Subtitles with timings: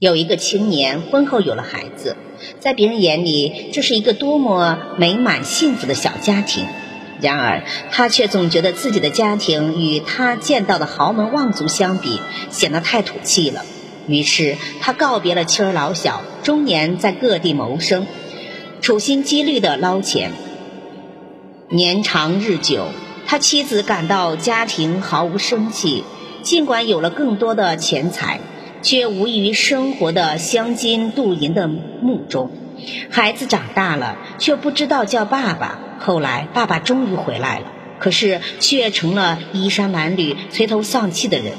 [0.00, 2.16] 有一个青年婚后有了孩子，
[2.60, 6.66] 在别人眼里，这是一个多么美满幸福的小家庭。
[7.20, 13.64] 然而，他却总觉得自己的家庭与他见到的豪门望族相比，显得太土气了。
[14.06, 18.06] 于是，他告别了妻儿老小，终年在各地谋生，
[18.80, 20.30] 处心积虑地捞钱。
[21.70, 22.86] 年长日久，
[23.26, 26.04] 他妻子感到家庭毫无生气，
[26.44, 28.38] 尽管有了更多的钱财。
[28.82, 32.50] 却无异于生活的镶金镀银的墓中。
[33.10, 35.78] 孩子长大了，却不知道叫爸爸。
[35.98, 37.66] 后来，爸爸终于回来了，
[37.98, 41.54] 可是却成了衣衫褴褛、垂头丧气的人。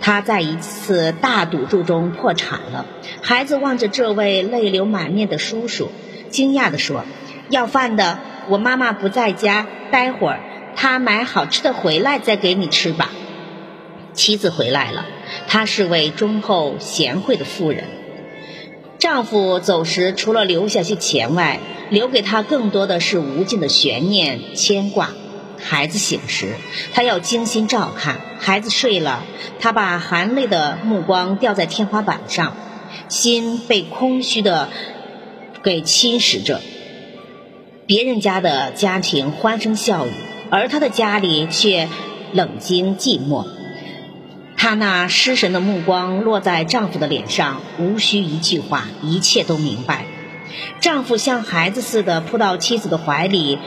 [0.00, 2.86] 他在一次大赌注中破产了。
[3.22, 5.90] 孩子望着这位泪流满面的叔叔，
[6.28, 7.04] 惊讶地说
[7.50, 10.40] ：“要饭的，我妈妈不在家，待会儿
[10.76, 13.10] 她买好吃的回来再给你吃吧。”
[14.14, 15.04] 妻子回来了。
[15.46, 17.84] 她是位忠厚贤惠的妇人，
[18.98, 25.10] 丈夫走时除了留下些钱外，留给她更多的是无尽的悬念牵挂。
[25.58, 26.54] 孩子醒时，
[26.92, 29.24] 她要精心照看；孩子睡了，
[29.60, 32.56] 她把含泪的目光吊在天花板上，
[33.08, 34.68] 心被空虚的
[35.62, 36.60] 给侵蚀着。
[37.86, 40.10] 别人家的家庭欢声笑语，
[40.50, 41.88] 而她的家里却
[42.32, 43.46] 冷清寂寞。
[44.64, 50.06] 她那失神的目光落在丈夫的脸上，无需一句话，一切都明白。
[50.80, 53.58] 丈夫像孩子似的扑到妻子的怀里，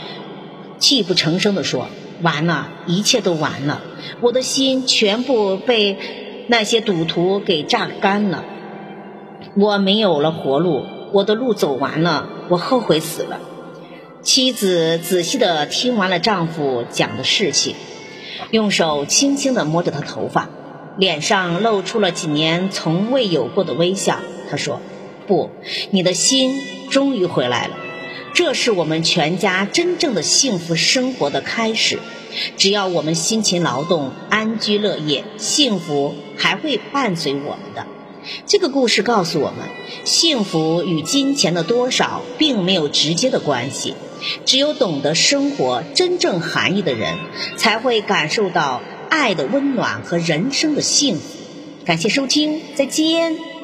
[0.79, 1.89] 泣不成声地说
[2.23, 3.83] ：“完了，一切都完了，
[4.21, 5.99] 我的心全部被
[6.47, 8.43] 那些赌徒给榨干了，
[9.55, 13.39] 我没有了活路，我的路走完了，我后悔死了。”
[14.25, 17.75] 妻子仔细地听完了丈夫讲的事情，
[18.49, 20.49] 用手轻轻地摸着他头发。
[20.97, 24.19] 脸上露出了几年从未有过的微笑。
[24.49, 24.81] 他说
[25.27, 25.51] ：“不，
[25.91, 27.77] 你的心终于回来了，
[28.33, 31.99] 这是我们全家真正的幸福生活的开始。
[32.57, 37.85] 只要我们辛勤劳动、安居乐业，幸福还会伴随我们的。”
[38.45, 39.69] 这个故事告诉我们，
[40.03, 43.95] 幸福与金钱的多少并没有直接的关系。
[44.45, 47.15] 只有懂得生活真正含义的人，
[47.55, 48.81] 才会感受到。
[49.09, 51.21] 爱的温暖和人生的幸福，
[51.85, 53.56] 感谢收听，再见。